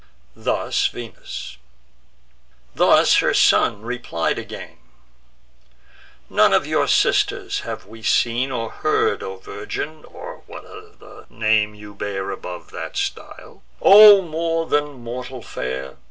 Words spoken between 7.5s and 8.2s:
have we heard or